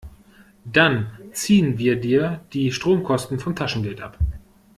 [0.65, 4.17] Dann ziehen wir dir die Stromkosten vom Taschengeld ab.